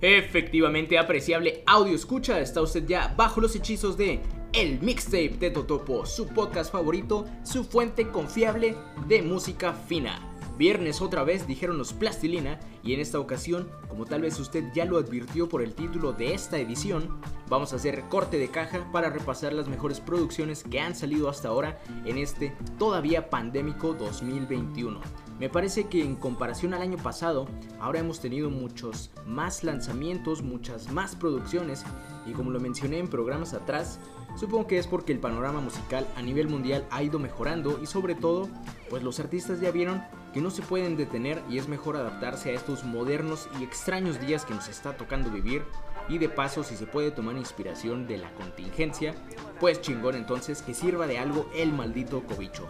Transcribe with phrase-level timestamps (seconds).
[0.00, 4.20] Efectivamente, apreciable audio escucha, está usted ya bajo los hechizos de
[4.52, 8.76] El Mixtape de Totopo, su podcast favorito, su fuente confiable
[9.08, 10.20] de música fina.
[10.56, 14.84] Viernes otra vez dijeron los plastilina y en esta ocasión, como tal vez usted ya
[14.84, 19.10] lo advirtió por el título de esta edición, vamos a hacer corte de caja para
[19.10, 25.00] repasar las mejores producciones que han salido hasta ahora en este todavía pandémico 2021.
[25.38, 27.46] Me parece que en comparación al año pasado,
[27.78, 31.84] ahora hemos tenido muchos más lanzamientos, muchas más producciones
[32.26, 34.00] y como lo mencioné en programas atrás,
[34.36, 38.16] supongo que es porque el panorama musical a nivel mundial ha ido mejorando y sobre
[38.16, 38.48] todo,
[38.90, 40.02] pues los artistas ya vieron
[40.34, 44.44] que no se pueden detener y es mejor adaptarse a estos modernos y extraños días
[44.44, 45.62] que nos está tocando vivir
[46.08, 49.14] y de paso si se puede tomar inspiración de la contingencia,
[49.60, 52.66] pues chingón entonces que sirva de algo el maldito cobicho.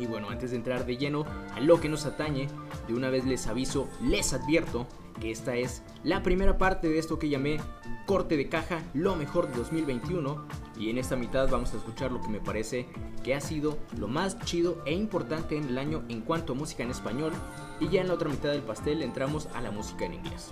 [0.00, 2.48] Y bueno, antes de entrar de lleno a lo que nos atañe,
[2.88, 4.86] de una vez les aviso, les advierto
[5.20, 7.60] que esta es la primera parte de esto que llamé
[8.06, 10.46] corte de caja, lo mejor de 2021.
[10.78, 12.86] Y en esta mitad vamos a escuchar lo que me parece
[13.22, 16.82] que ha sido lo más chido e importante en el año en cuanto a música
[16.82, 17.32] en español.
[17.78, 20.50] Y ya en la otra mitad del pastel entramos a la música en inglés.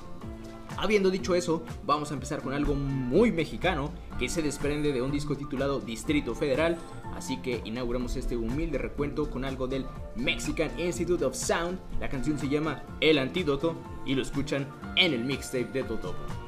[0.77, 5.11] Habiendo dicho eso, vamos a empezar con algo muy mexicano que se desprende de un
[5.11, 6.79] disco titulado Distrito Federal,
[7.19, 9.85] así que inauguramos este humilde recuento con algo del
[10.17, 14.67] Mexican Institute of Sound, la canción se llama El Antídoto y lo escuchan
[14.97, 16.48] en el mixtape de Totopo.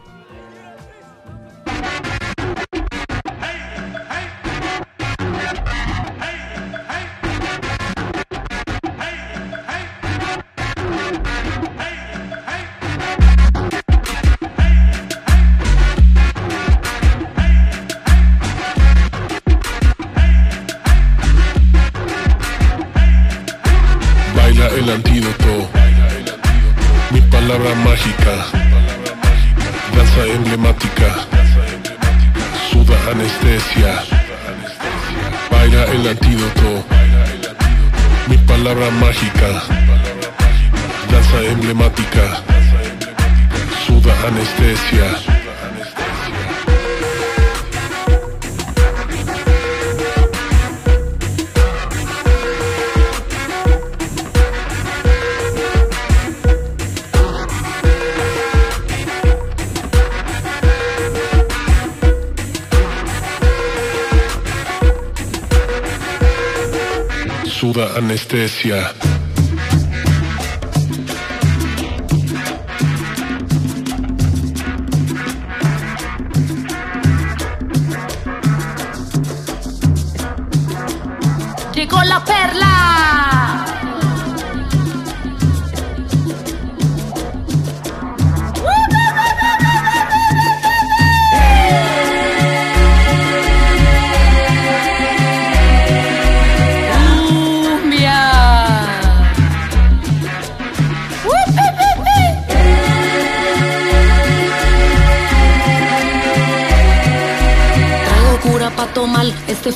[67.60, 69.09] Suda anestesia.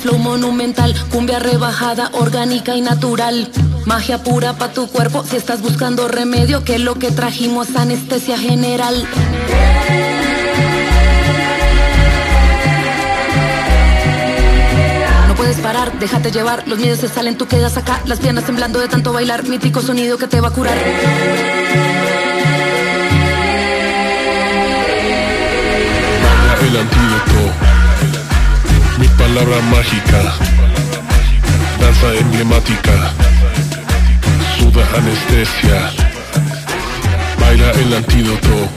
[0.05, 3.51] Flow monumental, cumbia rebajada, orgánica y natural.
[3.87, 8.95] Magia pura pa' tu cuerpo si estás buscando remedio, que lo que trajimos anestesia general.
[15.27, 18.81] No puedes parar, déjate llevar, los miedos se salen, tú quedas acá, las piernas temblando
[18.81, 20.77] de tanto bailar, mítico sonido que te va a curar.
[26.61, 27.74] El antídoto,
[29.35, 30.21] palabra mágica,
[31.81, 32.93] danza emblemática,
[34.57, 35.91] suda anestesia.
[37.41, 38.69] Baila el antídoto,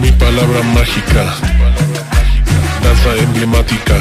[0.00, 1.22] mi palabra mágica,
[2.82, 3.98] danza emblemática,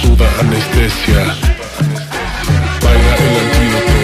[0.00, 1.22] suda anestesia.
[2.82, 3.98] Baila el antídoto,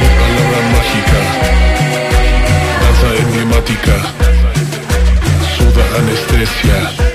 [0.00, 1.20] mi palabra mágica,
[2.82, 3.94] danza emblemática,
[5.56, 7.11] suda anestesia.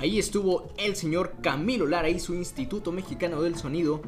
[0.00, 4.00] Ahí estuvo el señor Camilo Lara y su Instituto Mexicano del Sonido,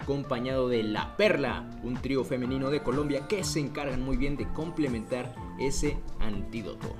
[0.00, 4.52] acompañado de La Perla, un trío femenino de Colombia que se encargan muy bien de
[4.52, 6.94] complementar ese antídoto.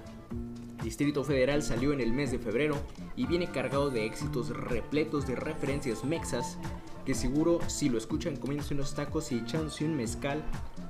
[0.83, 2.77] Distrito Federal salió en el mes de febrero
[3.17, 6.59] y viene cargado de éxitos repletos de referencias mexas
[7.05, 10.43] que seguro si lo escuchan comiéndose unos tacos y echándose un mezcal,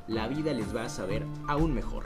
[0.08, 2.04] la vida les va a saber aún mejor.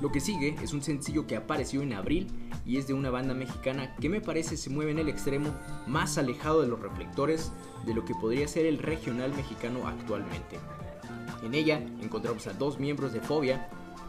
[0.00, 2.28] Lo que sigue es un sencillo que apareció en abril
[2.64, 5.54] y es de una banda mexicana que me parece se mueve en el extremo
[5.86, 7.52] más alejado de los reflectores
[7.84, 10.58] de lo que podría ser el regional mexicano actualmente.
[11.42, 13.68] En ella encontramos a dos miembros de Fobia,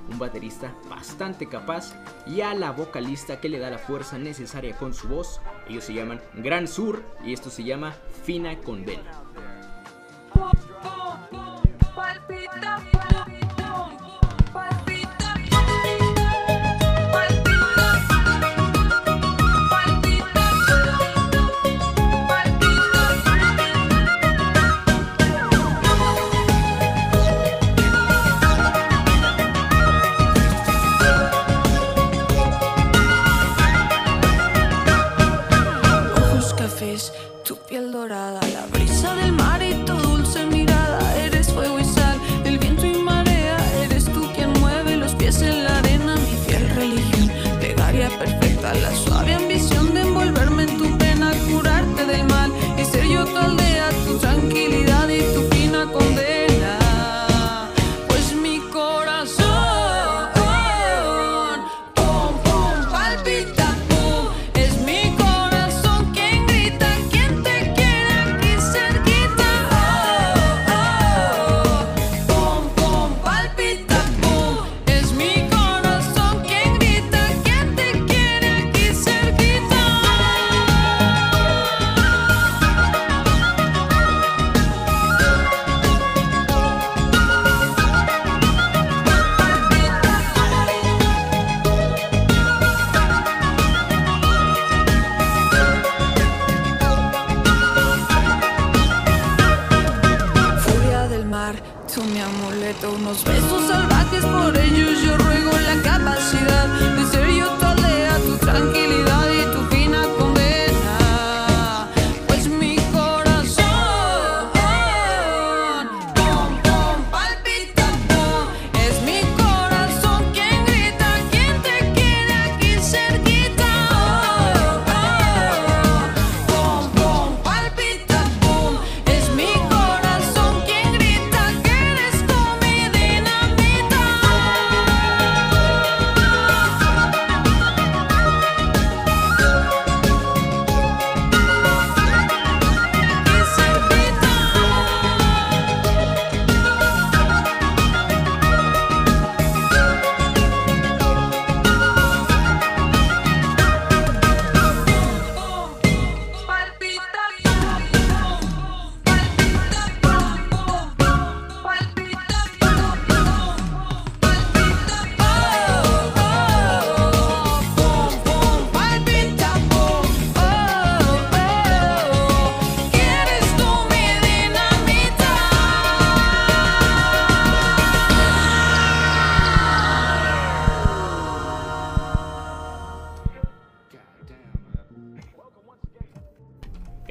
[0.09, 1.94] un baterista bastante capaz
[2.25, 5.42] y a la vocalista que le da la fuerza necesaria con su voz.
[5.68, 7.94] Ellos se llaman Gran Sur y esto se llama
[8.24, 9.30] Fina Condena.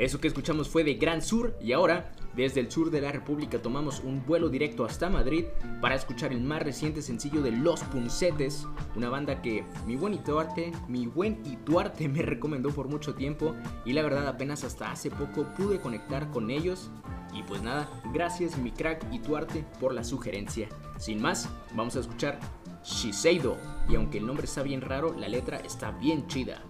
[0.00, 3.60] Eso que escuchamos fue de Gran Sur y ahora, desde el sur de la República,
[3.60, 5.44] tomamos un vuelo directo hasta Madrid
[5.82, 10.72] para escuchar el más reciente sencillo de Los Puncetes, una banda que mi buen Ituarte,
[10.88, 15.46] mi buen Ituarte me recomendó por mucho tiempo y la verdad apenas hasta hace poco
[15.54, 16.90] pude conectar con ellos.
[17.34, 20.70] Y pues nada, gracias mi crack Ituarte por la sugerencia.
[20.96, 22.40] Sin más, vamos a escuchar
[22.82, 26.62] Shiseido y aunque el nombre está bien raro, la letra está bien chida.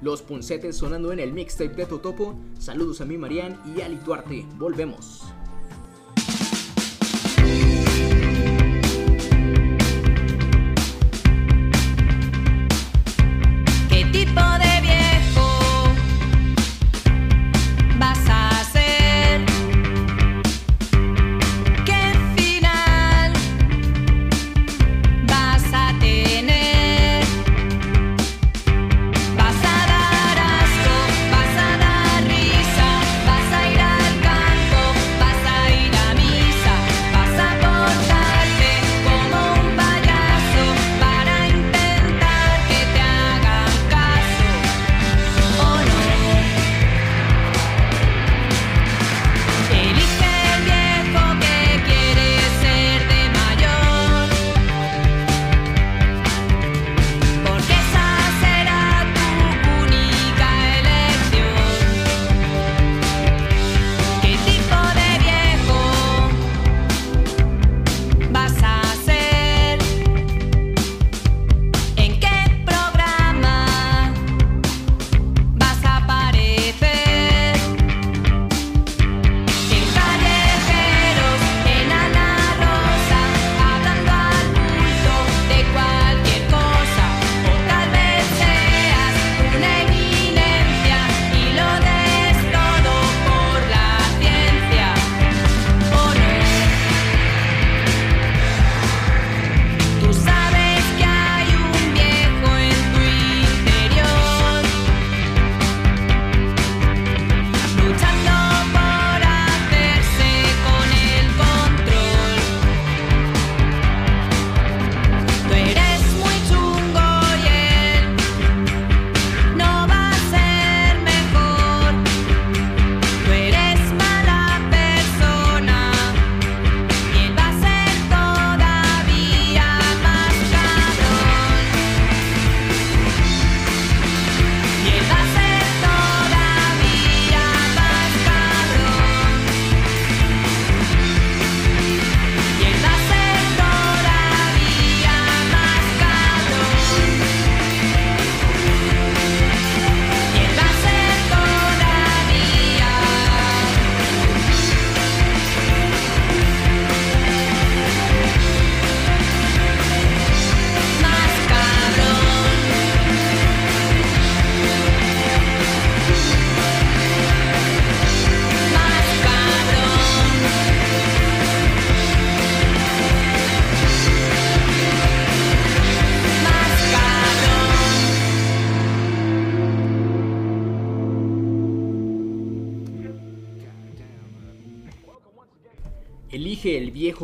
[0.00, 2.38] Los puncetes sonando en el mixtape de Totopo.
[2.58, 4.46] Saludos a mi Marian y a Lituarte.
[4.56, 5.22] Volvemos.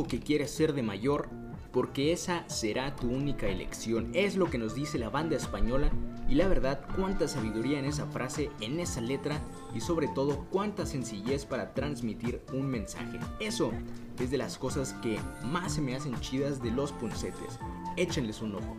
[0.05, 1.29] Que quieres ser de mayor,
[1.73, 4.11] porque esa será tu única elección.
[4.15, 5.91] Es lo que nos dice la banda española
[6.29, 9.41] y la verdad, cuánta sabiduría en esa frase, en esa letra
[9.75, 13.19] y sobre todo cuánta sencillez para transmitir un mensaje.
[13.41, 13.73] Eso
[14.21, 17.59] es de las cosas que más se me hacen chidas de los puncetes.
[17.97, 18.77] Échenles un ojo.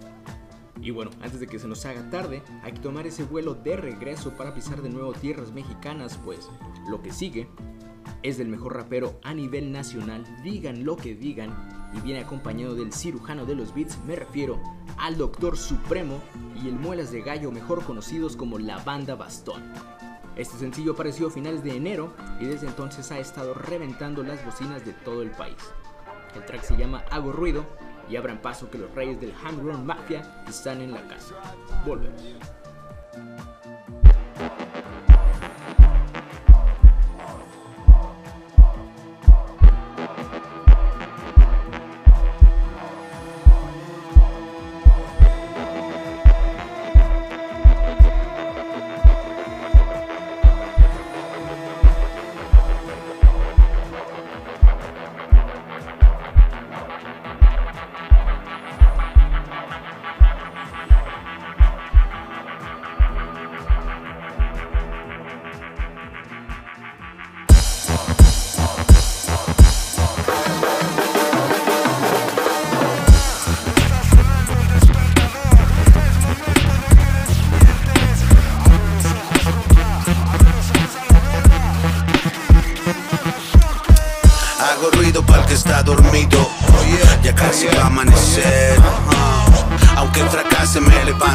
[0.82, 3.76] Y bueno, antes de que se nos haga tarde, hay que tomar ese vuelo de
[3.76, 6.50] regreso para pisar de nuevo tierras mexicanas, pues
[6.90, 7.50] lo que sigue
[8.26, 11.56] es del mejor rapero a nivel nacional, digan lo que digan,
[11.96, 14.60] y viene acompañado del cirujano de los beats, me refiero
[14.98, 16.20] al Doctor Supremo
[16.56, 19.62] y el Muelas de Gallo, mejor conocidos como la Banda Bastón.
[20.36, 24.84] Este sencillo apareció a finales de enero y desde entonces ha estado reventando las bocinas
[24.84, 25.58] de todo el país.
[26.36, 27.64] El track se llama Hago Ruido
[28.10, 31.36] y abran paso que los reyes del Handrun Mafia están en la casa.
[31.86, 32.22] Volvemos.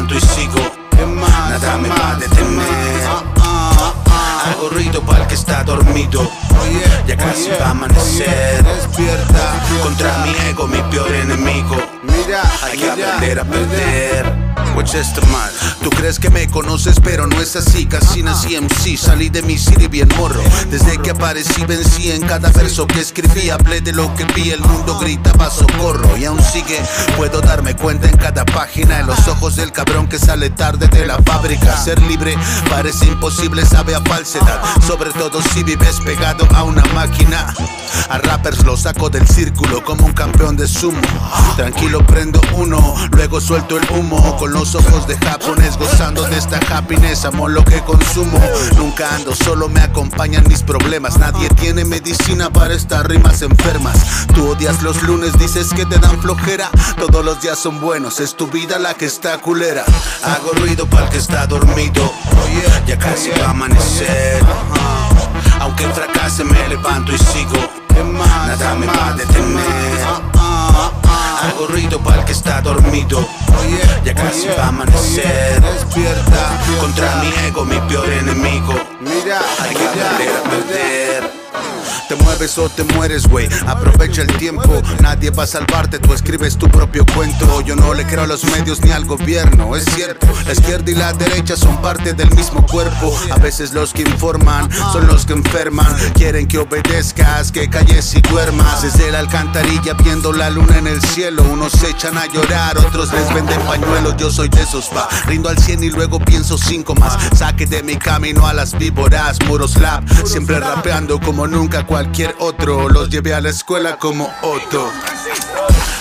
[0.09, 0.59] Y sigo.
[1.49, 3.01] Nada me va a detener.
[4.45, 6.27] Hago ruido para el que está dormido.
[7.07, 8.63] Ya casi va a amanecer.
[8.63, 9.63] Despierta.
[9.83, 11.75] Contra mi ego, mi peor enemigo.
[12.17, 14.51] Mira, Hay que aprender a perder.
[14.81, 15.49] The man?
[15.83, 17.85] Tú crees que me conoces, pero no es así.
[17.85, 20.41] Casi nací MC, salí de mi city bien morro.
[20.71, 23.51] Desde que aparecí, vencí en cada verso que escribí.
[23.51, 26.17] Hablé de lo que vi, el mundo gritaba socorro.
[26.17, 26.81] Y aún sigue,
[27.15, 28.99] puedo darme cuenta en cada página.
[28.99, 31.77] En los ojos del cabrón que sale tarde de la fábrica.
[31.77, 32.35] Ser libre
[32.69, 34.61] parece imposible, sabe a falsedad.
[34.87, 37.53] Sobre todo si vives pegado a una máquina.
[38.09, 40.99] A rappers los saco del círculo como un campeón de sumo.
[41.55, 44.37] Tranquilo prendo uno, luego suelto el humo.
[44.37, 47.25] Con los ojos de japonés gozando de esta happiness.
[47.25, 48.39] Amo lo que consumo.
[48.77, 51.17] Nunca ando solo, me acompañan mis problemas.
[51.17, 54.27] Nadie tiene medicina para estas rimas enfermas.
[54.35, 56.69] Tú odias los lunes, dices que te dan flojera.
[56.97, 59.83] Todos los días son buenos, es tu vida la que está culera.
[60.23, 62.11] Hago ruido para el que está dormido.
[62.85, 64.43] Ya casi va a amanecer.
[65.59, 67.55] Aunque fracase, me levanto y sigo.
[68.13, 70.50] Nada me va a detener.
[71.41, 73.27] Hago ruido para el que está dormido.
[74.05, 75.61] Ya casi va a amanecer.
[75.61, 76.59] Despierta.
[76.79, 78.73] Contra mi ego, mi peor enemigo.
[78.99, 80.80] Mira, Hay que aprender a perder.
[82.41, 83.47] Mueves o te mueres, güey.
[83.67, 84.81] Aprovecha el tiempo.
[84.99, 85.99] Nadie va a salvarte.
[85.99, 87.61] Tú escribes tu propio cuento.
[87.61, 89.75] Yo no le creo a los medios ni al gobierno.
[89.75, 93.15] Es cierto, la izquierda y la derecha son parte del mismo cuerpo.
[93.29, 95.85] A veces los que informan son los que enferman.
[96.15, 98.81] Quieren que obedezcas, que calles y duermas.
[98.81, 101.43] Desde la alcantarilla viendo la luna en el cielo.
[101.43, 104.17] Unos se echan a llorar, otros les venden pañuelos.
[104.17, 105.07] Yo soy de esos, va.
[105.27, 107.19] Rindo al 100 y luego pienso cinco más.
[107.37, 109.37] Saque de mi camino a las víboras.
[109.45, 112.89] Muros lap, siempre rapeando como nunca cualquier otro.
[112.89, 114.89] Los llevé a la escuela como Otto.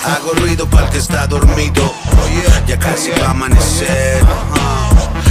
[0.04, 1.92] Hago ruido para el que está dormido.
[2.66, 4.22] Ya casi va a amanecer.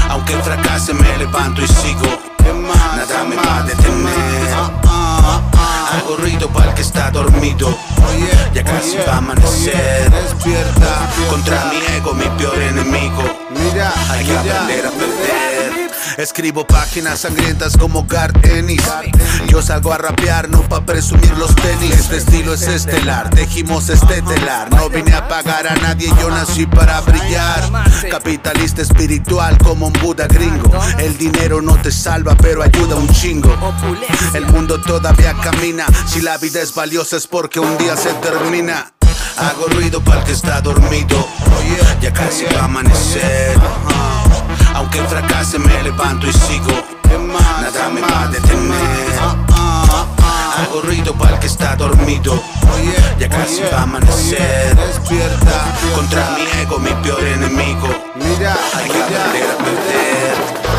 [0.09, 2.07] Aunque fracase, me levanto y sigo.
[2.95, 4.53] Nada me va a detener.
[5.91, 7.75] Hago ruido para el que está dormido.
[8.53, 10.09] Ya casi va a amanecer.
[10.11, 11.09] Despierta.
[11.29, 13.23] Contra mi ego, mi peor enemigo.
[13.51, 15.48] Mira, Hay que aprender a perder.
[16.19, 18.83] Escribo páginas sangrientas como Garth Ennis.
[19.47, 21.95] Yo salgo a rapear, no pa' presumir los tenis.
[21.95, 24.69] Este estilo es estelar, tejimos este telar.
[24.69, 27.71] No vine a pagar a nadie, yo nací para brillar.
[28.11, 30.69] Capitalista espiritual como un Buda gringo.
[30.97, 33.55] El dinero no te salva, pero ayuda un chingo.
[34.33, 35.85] El mundo todavía camina.
[36.05, 38.91] Si la vida es valiosa es porque un día se termina.
[39.37, 41.25] Hago ruido para el que está dormido.
[42.01, 43.57] Ya casi va a amanecer.
[44.79, 46.71] Aunque fracase me levanto y sigo.
[47.27, 49.19] Nada me va a detener.
[50.57, 52.41] Hago ruido para el que está dormido.
[53.19, 54.77] Ya casi va a amanecer.
[54.77, 55.75] Despierta.
[55.93, 57.89] Contra mi ego, mi peor enemigo.
[58.15, 60.78] Mira, Hay que aprender a perder.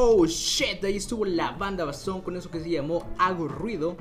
[0.00, 3.96] Oh shit, ahí estuvo la banda Bastón con eso que se llamó Hago Ruido.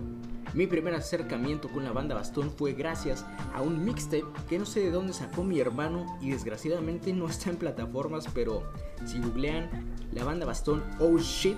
[0.54, 4.82] Mi primer acercamiento con la banda Bastón fue gracias a un mixtape que no sé
[4.82, 8.62] de dónde sacó mi hermano y desgraciadamente no está en plataformas, pero
[9.08, 9.72] si googlean
[10.12, 11.58] la banda Bastón Oh shit,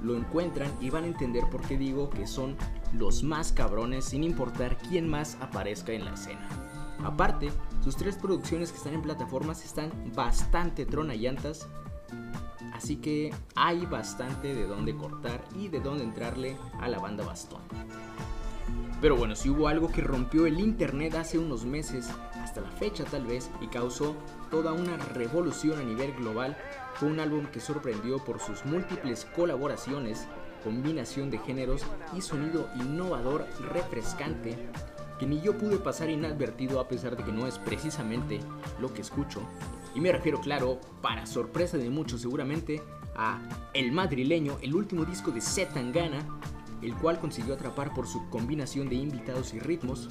[0.00, 2.56] lo encuentran y van a entender por qué digo que son
[2.92, 6.48] los más cabrones sin importar quién más aparezca en la escena.
[7.02, 7.50] Aparte,
[7.82, 11.66] sus tres producciones que están en plataformas están bastante tronallantas,
[12.80, 17.60] así que hay bastante de dónde cortar y de dónde entrarle a la banda Bastón.
[19.02, 22.08] Pero bueno, si hubo algo que rompió el internet hace unos meses,
[22.42, 24.16] hasta la fecha tal vez, y causó
[24.50, 26.56] toda una revolución a nivel global,
[26.94, 30.26] fue un álbum que sorprendió por sus múltiples colaboraciones,
[30.64, 31.82] combinación de géneros
[32.16, 34.56] y sonido innovador refrescante
[35.18, 38.40] que ni yo pude pasar inadvertido a pesar de que no es precisamente
[38.80, 39.42] lo que escucho.
[39.94, 42.82] Y me refiero, claro, para sorpresa de muchos seguramente,
[43.16, 43.38] a
[43.74, 46.26] El Madrileño, el último disco de Zetangana,
[46.82, 50.08] el cual consiguió atrapar por su combinación de invitados y ritmos,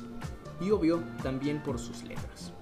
[0.61, 2.53] y obvio también por sus letras.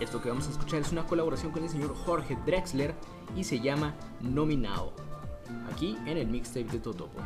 [0.00, 2.94] Esto que vamos a escuchar es una colaboración con el señor Jorge Drexler
[3.36, 4.92] y se llama Nominao,
[5.72, 7.20] aquí en el mixtape de Totopo.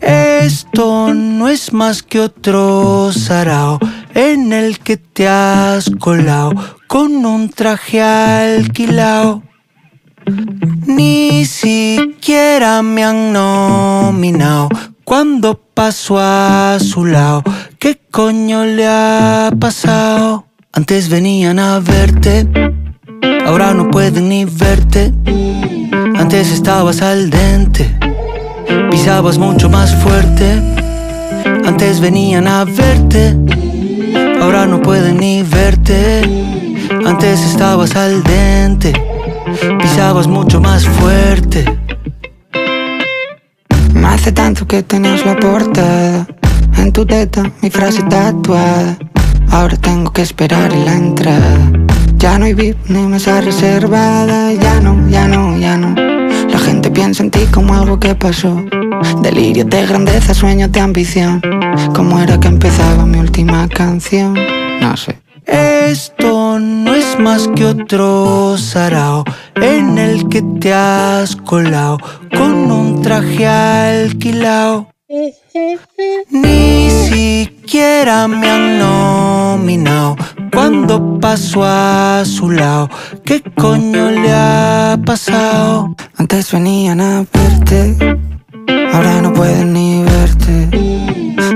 [0.00, 3.78] Esto no es más que otro sarao
[4.14, 6.52] en el que te has colado
[6.86, 9.42] con un traje alquilao.
[10.86, 14.68] Ni siquiera me han nominado
[15.04, 17.42] cuando paso a su lado.
[17.78, 20.46] ¿Qué coño le ha pasado?
[20.72, 22.48] Antes venían a verte,
[23.46, 25.12] ahora no pueden ni verte.
[26.16, 27.96] Antes estabas al dente,
[28.90, 30.60] pisabas mucho más fuerte.
[31.66, 33.36] Antes venían a verte,
[34.44, 36.22] ahora no pueden ni verte.
[37.06, 38.92] Antes estabas al dente,
[39.80, 41.64] pisabas mucho más fuerte.
[43.94, 46.26] Me hace tanto que tenías la portada
[46.76, 48.98] en tu teta, mi frase tatuada.
[49.50, 51.70] Ahora tengo que esperar la entrada.
[52.16, 54.52] Ya no hay VIP ni mesa reservada.
[54.52, 55.94] Ya no, ya no, ya no.
[56.50, 58.62] La gente piensa en ti como algo que pasó.
[59.22, 61.40] Delirio de grandeza, sueños de ambición.
[61.94, 64.34] ¿Cómo era que empezaba mi última canción?
[64.80, 65.18] No sé.
[65.46, 69.24] Esto no es más que otro sarao
[69.56, 71.98] en el que te has colado
[72.36, 74.88] con un traje alquilao.
[76.30, 80.16] Ni siquiera me han nominado
[80.52, 82.88] cuando paso a su lado.
[83.24, 85.94] ¿Qué coño le ha pasado?
[86.16, 87.96] Antes venían a verte,
[88.92, 90.68] ahora no pueden ni verte.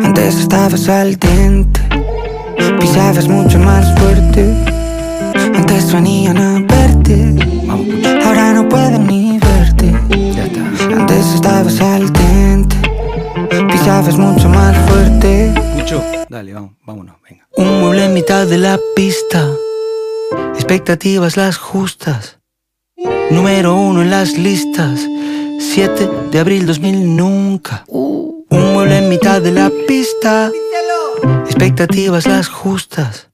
[0.03, 1.81] Antes estabas al dente,
[2.81, 4.55] pisabas mucho más fuerte.
[5.55, 7.35] Antes venían a verte,
[8.25, 9.95] ahora no pueden ni verte.
[10.95, 12.77] Antes estabas al dente,
[13.71, 15.53] pisabas mucho más fuerte.
[15.77, 16.03] Mucho.
[16.29, 17.47] Dale, vamos, vámonos, venga.
[17.57, 19.49] Un mueble en mitad de la pista,
[20.55, 22.39] expectativas las justas.
[23.31, 25.07] Número uno en las listas,
[25.59, 27.85] 7 de abril 2000 nunca.
[27.89, 30.51] Un mueble en mitad de la pista,
[31.47, 33.29] expectativas las justas.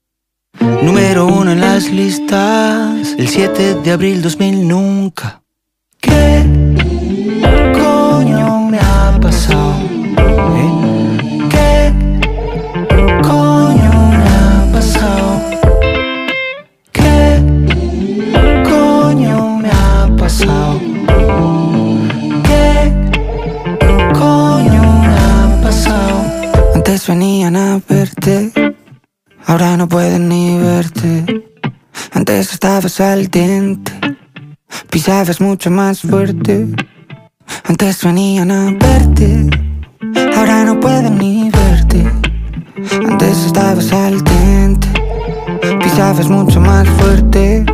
[0.82, 5.42] Número uno en las listas, el 7 de abril 2000 nunca.
[6.00, 6.44] ¿Qué
[7.74, 9.63] coño me ha pasado?
[27.44, 28.52] Antes venían a verte,
[29.46, 31.44] ahora no pueden ni verte.
[32.12, 33.92] Antes estabas al dente,
[34.88, 36.68] pisabas mucho más fuerte.
[37.64, 39.50] Antes venían a verte,
[40.34, 42.10] ahora no pueden ni verte.
[43.10, 44.88] Antes estabas al dente,
[45.82, 47.66] pisabas mucho más fuerte.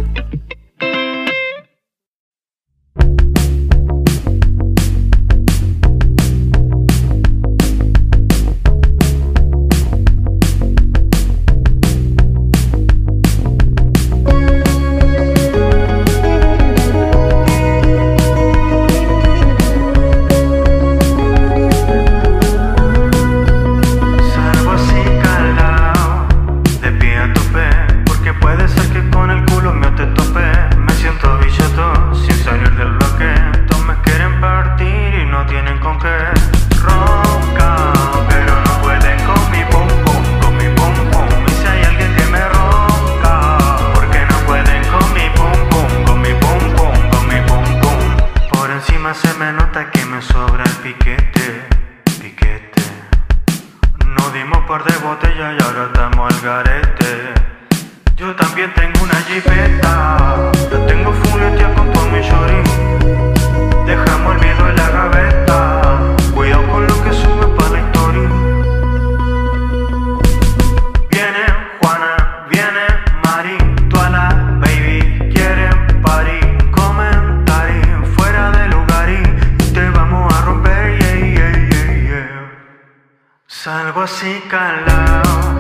[83.91, 85.60] Salgo así calado,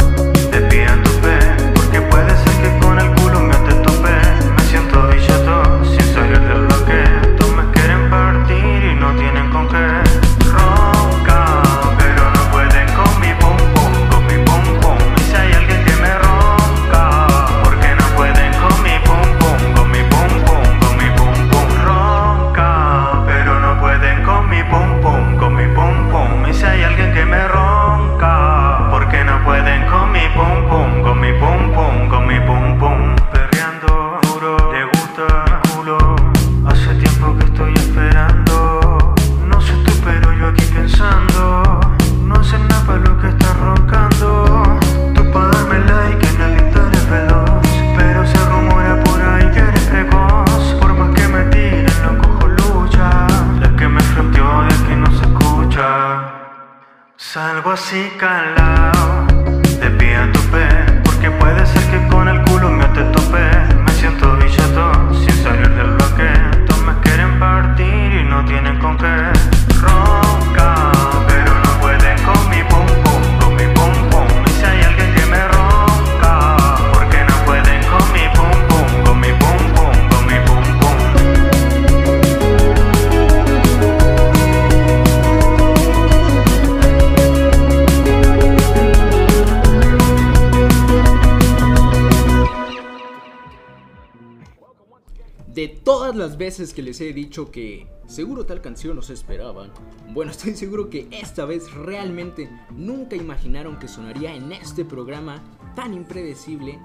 [96.20, 99.72] las veces que les he dicho que seguro tal canción los esperaban,
[100.12, 105.42] bueno, estoy seguro que esta vez realmente nunca imaginaron que sonaría en este programa
[105.74, 106.78] tan impredecible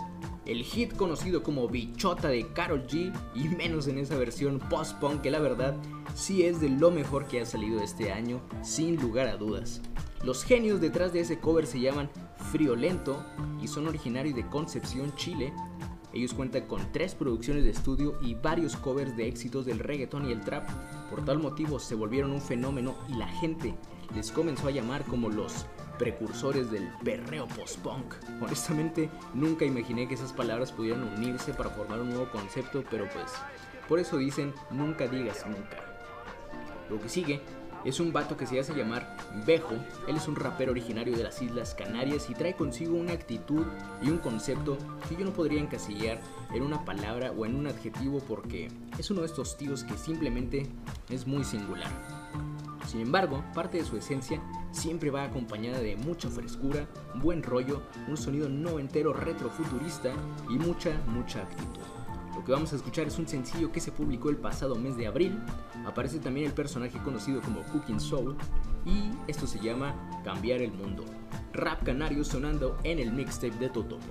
[0.46, 5.32] el hit conocido como Bichota de Carol G y menos en esa versión post-punk que
[5.32, 5.76] la verdad
[6.14, 9.82] sí es de lo mejor que ha salido este año, sin lugar a dudas.
[10.24, 12.10] Los genios detrás de ese cover se llaman
[12.52, 13.22] Friolento
[13.62, 15.52] y son originarios de Concepción, Chile.
[16.16, 20.32] Ellos cuentan con tres producciones de estudio y varios covers de éxitos del reggaeton y
[20.32, 20.66] el trap.
[21.10, 23.76] Por tal motivo se volvieron un fenómeno y la gente
[24.16, 25.66] les comenzó a llamar como los
[26.00, 28.14] precursores del perreo post-punk.
[28.42, 33.34] Honestamente, nunca imaginé que esas palabras pudieran unirse para formar un nuevo concepto, pero pues,
[33.90, 35.84] por eso dicen nunca digas nunca.
[36.90, 37.42] Lo que sigue
[37.86, 39.76] es un vato que se hace llamar Bejo.
[40.08, 43.64] Él es un rapero originario de las Islas Canarias y trae consigo una actitud
[44.02, 46.20] y un concepto que yo no podría encasillar
[46.54, 50.68] en una palabra o en un adjetivo porque es uno de estos tíos que simplemente
[51.10, 51.92] es muy singular.
[52.88, 58.18] Sin embargo, parte de su esencia siempre va acompañada de mucha frescura, buen rollo, un
[58.18, 60.12] sonido no entero retrofuturista
[60.50, 61.95] y mucha, mucha actitud.
[62.36, 65.08] Lo que vamos a escuchar es un sencillo que se publicó el pasado mes de
[65.08, 65.40] abril.
[65.86, 68.36] Aparece también el personaje conocido como Cooking Soul
[68.86, 71.06] y esto se llama Cambiar el Mundo.
[71.54, 74.06] Rap canario sonando en el mixtape de Totopo.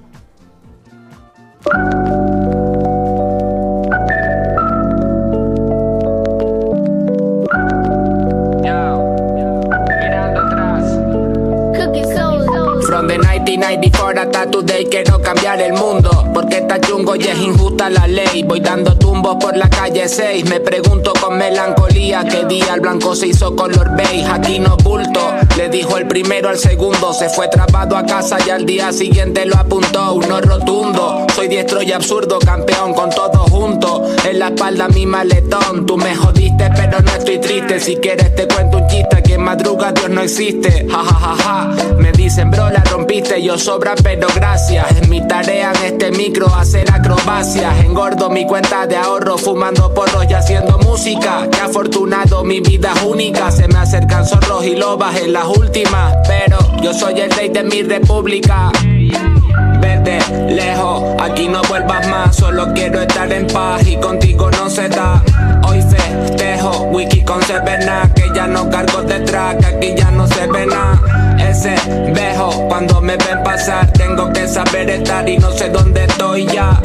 [18.34, 22.80] 6 Voy dando tumbos por la calle 6 Me pregunto con melancolía qué día el
[22.80, 24.26] blanco se hizo color beige.
[24.26, 25.20] Aquí no bulto,
[25.56, 27.12] le dijo el primero al segundo.
[27.14, 30.14] Se fue trabado a casa y al día siguiente lo apuntó.
[30.14, 35.86] Uno rotundo, soy diestro y absurdo Campeón con todos juntos, en la espalda mi maletón
[35.86, 37.80] Tú me jodiste pero no estoy triste.
[37.80, 40.86] Si quieres te cuento un chiste Que en madruga Dios no existe.
[40.90, 41.94] Ja ja ja ja.
[41.98, 46.46] Me dicen bro la rompiste Yo sobra pero gracias Es mi tarea en este micro
[46.54, 47.84] hacer acrobacias.
[47.84, 51.46] Engordo mi cuenta de ahorro Fumando porros y haciendo música.
[51.50, 53.50] Qué afortunado mi vida es única.
[53.50, 56.16] Se me acercan zorros y lobas en las últimas.
[56.26, 58.70] Pero yo soy el rey de mi república.
[59.80, 62.36] Vete lejos, aquí no vuelvas más.
[62.36, 65.22] Solo quiero estar en paz y contigo no se da.
[65.68, 70.46] Hoy festejo, wiki con Sevena Que ya no cargo detrás, que aquí ya no se
[70.46, 71.00] ve nada.
[71.38, 71.74] Ese
[72.14, 76.80] bejo, cuando me ven pasar Tengo que saber estar y no sé dónde estoy ya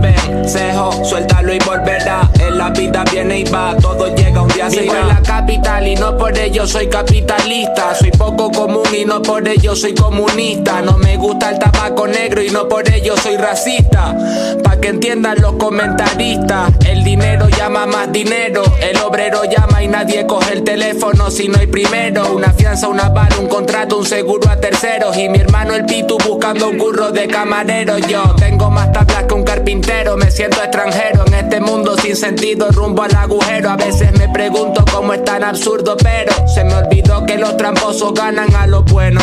[0.00, 4.84] Vencejo, suéltalo y volverá En la vida viene y va, todo llega un día se
[4.84, 5.00] irá.
[5.00, 7.94] en la capital y no por ello soy capitalista.
[7.94, 10.82] Soy poco común y no por ello soy comunista.
[10.82, 14.16] No me gusta el tabaco negro y no por ello soy racista.
[14.62, 18.62] Pa' que entiendan los comentaristas, el dinero llama más dinero.
[18.80, 22.32] El obrero llama y nadie coge el teléfono si no hay primero.
[22.32, 25.16] Una fianza, una bala, un contrato, un seguro a terceros.
[25.16, 27.98] Y mi hermano el Pitu buscando un curro de camarero.
[27.98, 29.85] Yo tengo más tablas que un carpintero.
[29.86, 33.70] Me siento extranjero en este mundo sin sentido, rumbo al agujero.
[33.70, 38.12] A veces me pregunto cómo es tan absurdo, pero se me olvidó que los tramposos
[38.12, 39.20] ganan a lo bueno.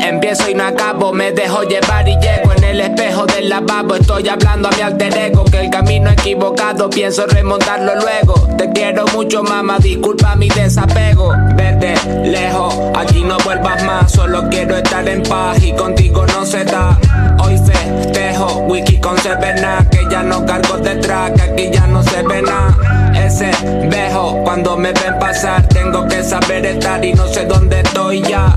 [0.00, 3.96] Empiezo y no acabo, me dejo llevar y llego en el espejo del lavabo.
[3.96, 8.34] Estoy hablando a mi alter ego que el camino equivocado pienso remontarlo luego.
[8.56, 11.34] Te quiero mucho, mamá, disculpa mi desapego.
[11.54, 14.10] Vete lejos, aquí no vuelvas más.
[14.10, 16.98] Solo quiero estar en paz y contigo no se da.
[17.42, 22.22] Hoy festejo, wiki con Sevena, que ya no cargo detrás, que aquí ya no se
[22.22, 22.74] ve nada.
[23.14, 23.50] Ese
[23.88, 28.56] vejo, cuando me ven pasar, tengo que saber estar y no sé dónde estoy ya.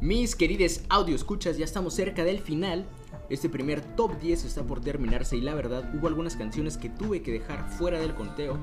[0.00, 2.86] Mis queridos audio escuchas, ya estamos cerca del final.
[3.30, 7.22] Este primer top 10 está por terminarse y la verdad hubo algunas canciones que tuve
[7.22, 8.58] que dejar fuera del conteo,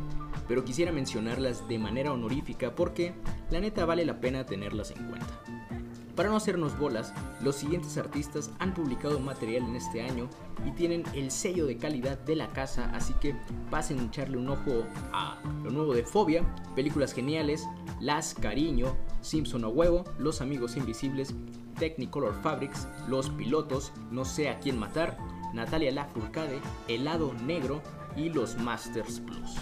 [0.47, 3.13] pero quisiera mencionarlas de manera honorífica porque
[3.51, 5.84] la neta vale la pena tenerlas en cuenta.
[6.15, 10.29] Para no hacernos bolas, los siguientes artistas han publicado material en este año
[10.65, 13.35] y tienen el sello de calidad de la casa, así que
[13.69, 17.67] pasen a echarle un ojo a lo nuevo de Fobia, películas geniales,
[17.99, 21.35] Las Cariño, Simpson a huevo, Los Amigos Invisibles,
[21.77, 25.17] Technicolor Fabrics, Los Pilotos, No sé a quién matar,
[25.53, 27.81] Natalia Lafourcade, Helado Negro
[28.15, 29.55] y Los Masters Plus.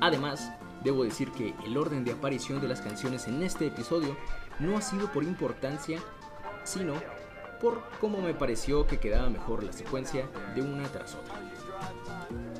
[0.00, 0.52] Además,
[0.84, 4.16] debo decir que el orden de aparición de las canciones en este episodio
[4.58, 6.00] no ha sido por importancia,
[6.64, 6.94] sino
[7.60, 11.34] por cómo me pareció que quedaba mejor la secuencia de una tras otra.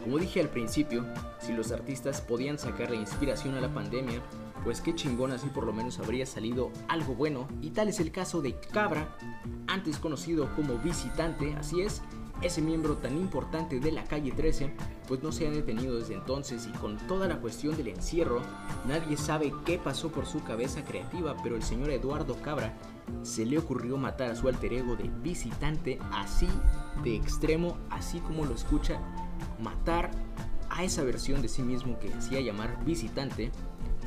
[0.03, 1.05] Como dije al principio,
[1.41, 4.21] si los artistas podían sacar la inspiración a la pandemia,
[4.63, 8.11] pues qué chingón así por lo menos habría salido algo bueno, y tal es el
[8.13, 9.17] caso de Cabra,
[9.67, 12.03] antes conocido como Visitante, así es,
[12.43, 14.75] ese miembro tan importante de la calle 13,
[15.09, 18.43] pues no se ha detenido desde entonces y con toda la cuestión del encierro,
[18.87, 22.75] nadie sabe qué pasó por su cabeza creativa, pero el señor Eduardo Cabra
[23.23, 26.49] se le ocurrió matar a su alter ego de visitante así
[27.03, 29.01] de extremo, así como lo escucha,
[29.61, 30.11] matar
[30.71, 33.51] a esa versión de sí mismo que hacía llamar visitante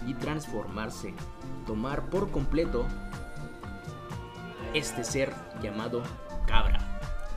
[0.05, 1.13] y transformarse,
[1.65, 2.85] tomar por completo
[4.73, 6.03] este ser llamado
[6.45, 6.86] Cabra.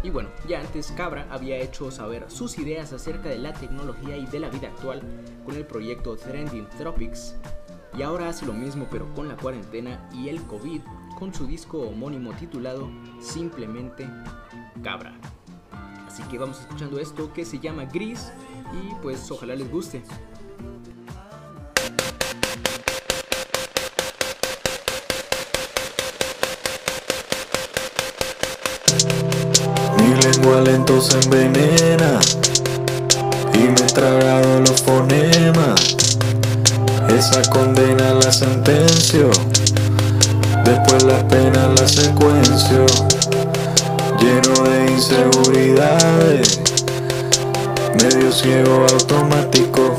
[0.03, 4.27] Y bueno, ya antes Cabra había hecho saber sus ideas acerca de la tecnología y
[4.27, 5.03] de la vida actual
[5.45, 7.37] con el proyecto Trending Tropics.
[7.97, 10.81] Y ahora hace lo mismo pero con la cuarentena y el COVID
[11.19, 14.09] con su disco homónimo titulado simplemente
[14.83, 15.13] Cabra.
[16.07, 18.33] Así que vamos escuchando esto que se llama Gris
[18.73, 20.03] y pues ojalá les guste.
[30.41, 32.19] Lento se envenena
[33.55, 35.97] y me he tragado los fonemas.
[37.09, 39.31] Esa condena la sentencio,
[40.65, 42.87] después la pena la secuencio.
[44.19, 46.61] Lleno de inseguridades,
[48.03, 49.95] medio ciego automático.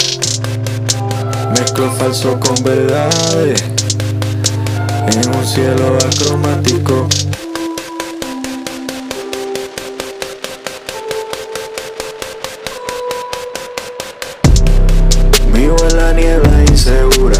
[1.51, 3.63] Mezclo falso con verdades
[5.07, 7.07] en un cielo acromático.
[16.11, 17.37] La niebla insegura.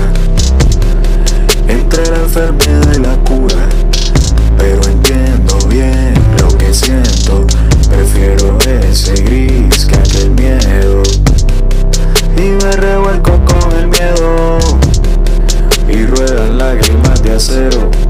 [1.68, 3.68] Entre la enfermedad y la cura.
[4.58, 7.46] Pero entiendo bien lo que siento.
[7.90, 8.58] Prefiero
[8.90, 11.04] ese gris que aquel miedo.
[12.38, 14.60] Y me revuelco con el miedo.
[15.90, 18.01] Y ruedan lágrimas de acero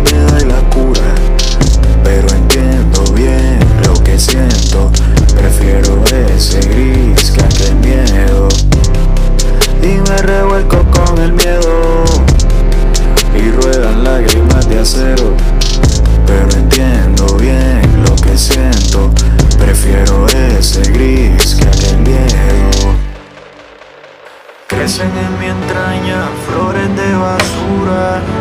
[0.00, 1.14] enfermedad y la cura.
[2.02, 4.90] Pero entiendo bien lo que siento,
[5.36, 6.02] prefiero
[6.34, 8.48] ese gris que aquel miedo.
[9.82, 12.04] Y me revuelco con el miedo,
[13.34, 15.34] y ruedan lágrimas de acero.
[16.26, 19.10] Pero entiendo bien lo que siento,
[19.58, 22.94] prefiero ese gris que aquel miedo.
[24.66, 28.39] Crecen en mi entraña flores de basura.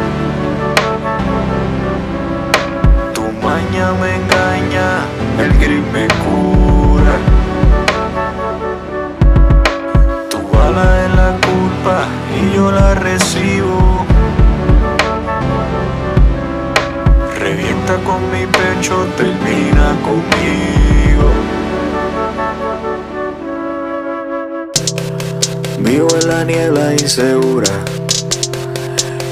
[3.96, 5.06] Me engaña,
[5.40, 7.16] el gris me cura.
[10.30, 12.06] Tu bala es la culpa
[12.38, 14.06] y yo la recibo.
[17.40, 21.30] Revienta con mi pecho, termina conmigo.
[25.80, 27.72] Vivo en la niebla insegura,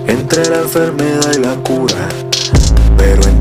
[0.08, 2.08] entre la enfermedad y la cura.
[2.97, 3.36] Pero lo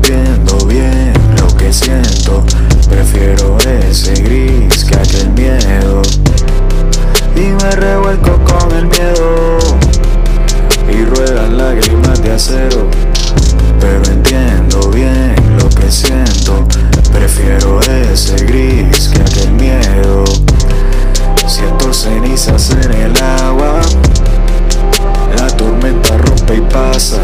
[2.89, 3.57] prefiero
[3.89, 6.01] ese gris que aquel miedo.
[7.35, 9.57] Y me revuelco con el miedo,
[10.89, 12.87] y ruedan lágrimas de acero.
[13.81, 16.65] Pero entiendo bien lo que siento,
[17.11, 20.23] prefiero ese gris que aquel miedo.
[21.47, 23.81] Siento cenizas en el agua.
[25.35, 27.19] La tormenta rompe y pasa.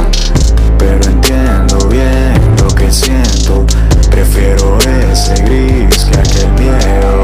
[5.41, 7.23] Gris que miedo.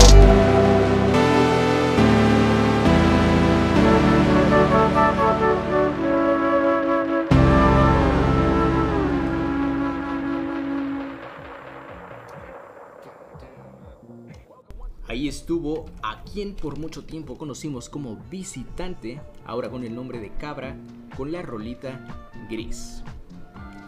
[15.07, 20.31] Ahí estuvo a quien por mucho tiempo conocimos como visitante, ahora con el nombre de
[20.33, 20.77] Cabra,
[21.17, 21.99] con la rolita
[22.47, 23.03] Gris.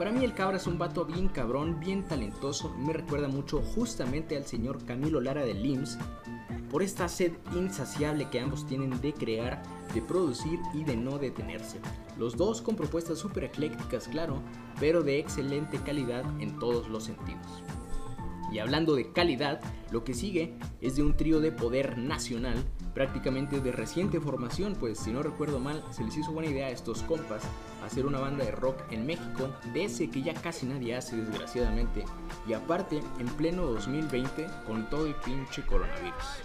[0.01, 4.35] Para mí el Cabra es un vato bien cabrón, bien talentoso, me recuerda mucho justamente
[4.35, 5.99] al señor Camilo Lara de LIMS,
[6.71, 9.61] por esta sed insaciable que ambos tienen de crear,
[9.93, 11.79] de producir y de no detenerse.
[12.17, 14.41] Los dos con propuestas súper eclécticas, claro,
[14.79, 17.61] pero de excelente calidad en todos los sentidos.
[18.51, 22.57] Y hablando de calidad, lo que sigue es de un trío de poder nacional,
[22.93, 26.71] prácticamente de reciente formación, pues si no recuerdo mal, se les hizo buena idea a
[26.71, 27.43] estos compas
[27.85, 32.05] hacer una banda de rock en México, de ese que ya casi nadie hace desgraciadamente,
[32.47, 36.43] y aparte en pleno 2020 con todo el pinche coronavirus.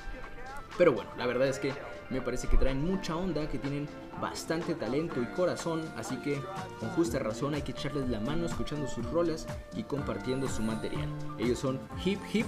[0.79, 1.73] Pero bueno, la verdad es que
[2.11, 3.89] me parece que traen mucha onda, que tienen
[4.21, 6.41] bastante talento y corazón, así que
[6.79, 11.09] con justa razón hay que echarles la mano escuchando sus rolas y compartiendo su material.
[11.39, 12.47] Ellos son Hip Hip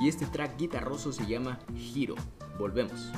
[0.00, 2.14] y este track guitarroso se llama Giro.
[2.60, 3.10] Volvemos.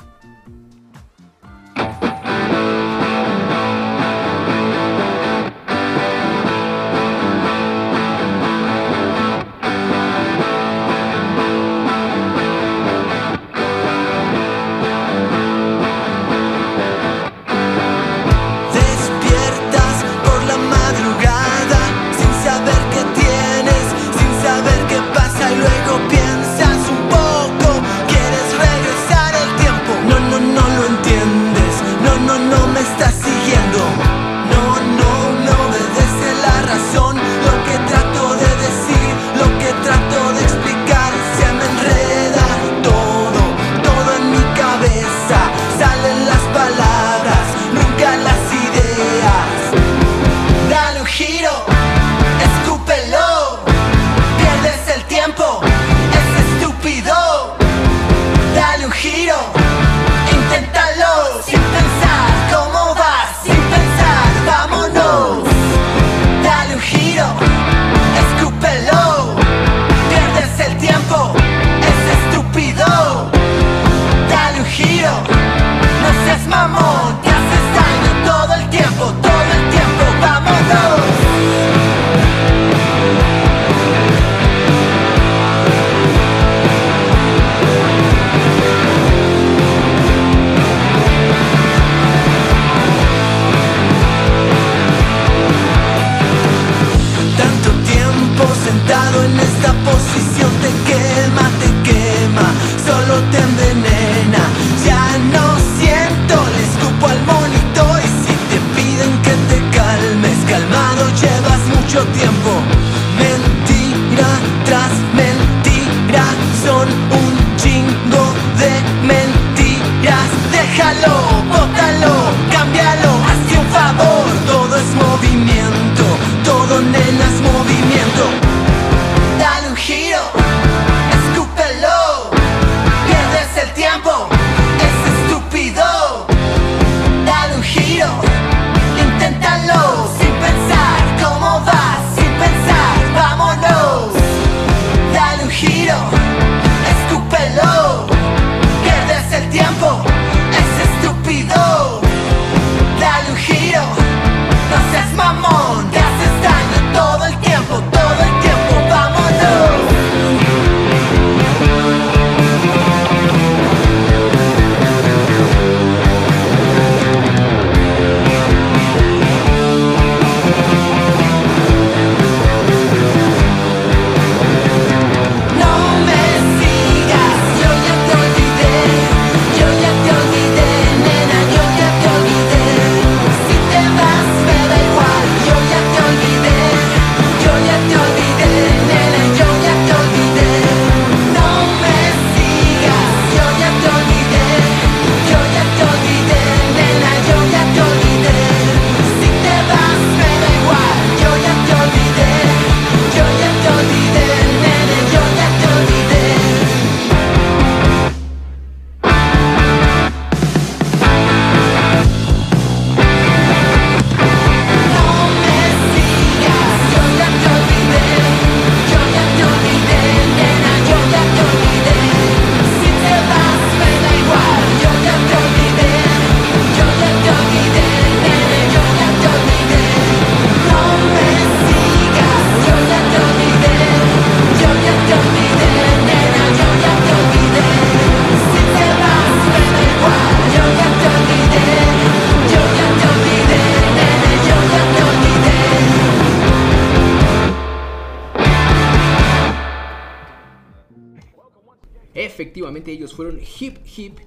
[252.53, 254.19] Efectivamente ellos fueron Hip Hip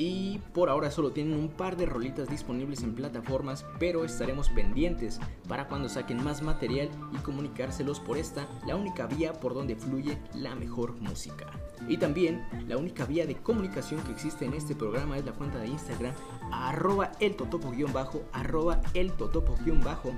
[0.00, 5.20] y por ahora solo tienen un par de rolitas disponibles en plataformas, pero estaremos pendientes
[5.46, 10.16] para cuando saquen más material y comunicárselos por esta, la única vía por donde fluye
[10.32, 11.50] la mejor música.
[11.86, 15.58] Y también la única vía de comunicación que existe en este programa es la cuenta
[15.58, 16.14] de Instagram
[16.50, 20.14] arroba el totopo-bajo, arroba el totopo-bajo,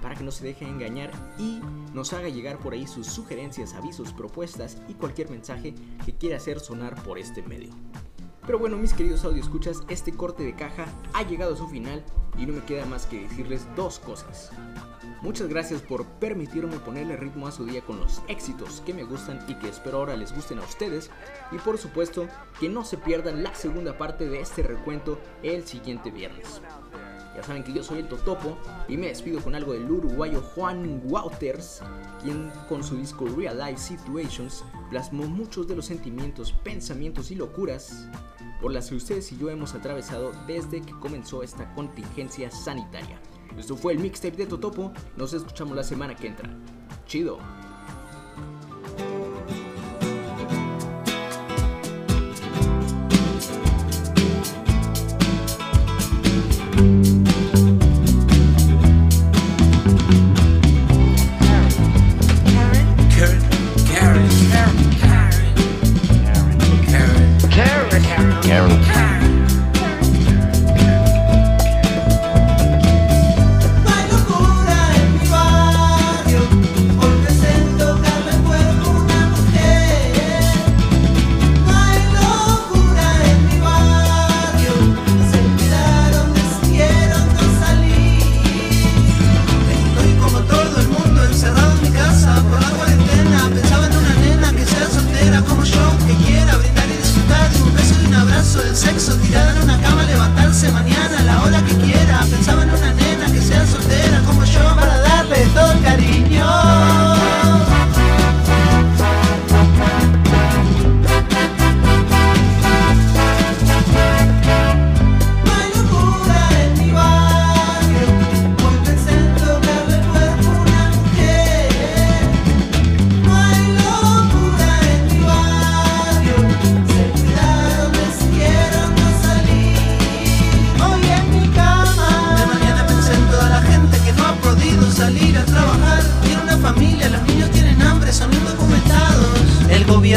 [0.00, 1.60] para que no se deje engañar y
[1.92, 5.74] nos haga llegar por ahí sus sugerencias, avisos, propuestas y cualquier mensaje
[6.06, 7.68] que quiera hacer sonar por este medio.
[8.46, 12.04] Pero bueno, mis queridos audio escuchas, este corte de caja ha llegado a su final
[12.38, 14.52] y no me queda más que decirles dos cosas.
[15.20, 19.44] Muchas gracias por permitirme ponerle ritmo a su día con los éxitos que me gustan
[19.48, 21.10] y que espero ahora les gusten a ustedes.
[21.50, 22.28] Y por supuesto,
[22.60, 26.60] que no se pierdan la segunda parte de este recuento el siguiente viernes.
[27.34, 28.56] Ya saben que yo soy el Totopo
[28.88, 31.82] y me despido con algo del uruguayo Juan Wouters,
[32.22, 38.08] quien con su disco Real Life Situations plasmó muchos de los sentimientos, pensamientos y locuras
[38.60, 43.20] por las que ustedes y yo hemos atravesado desde que comenzó esta contingencia sanitaria.
[43.58, 46.50] Esto fue el mixtape de Totopo, nos escuchamos la semana que entra.
[47.06, 47.38] Chido.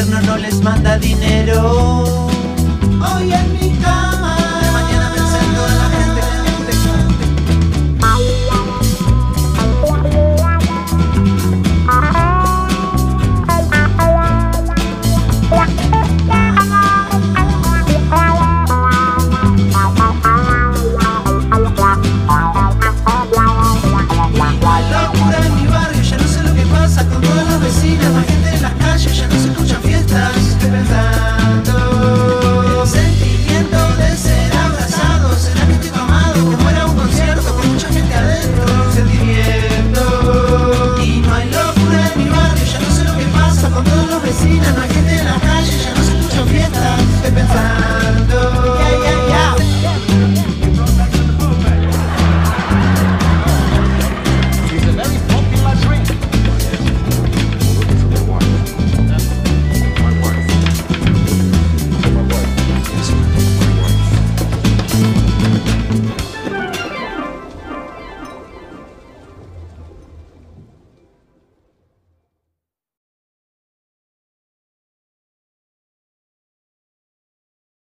[0.08, 2.30] No les manda dinero.
[3.02, 4.39] Hoy en mi cama.